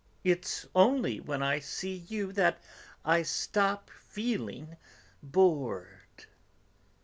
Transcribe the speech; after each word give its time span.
It's 0.23 0.65
only 0.73 1.19
when 1.19 1.43
I 1.43 1.59
see 1.59 1.97
you 2.07 2.31
that 2.33 2.59
I 3.05 3.21
stop 3.21 3.91
feeling 3.91 4.75
bored." 5.21 6.25